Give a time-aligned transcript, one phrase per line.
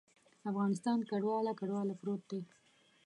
[0.49, 2.41] افغانستان کنډواله، کنډواله پروت دی.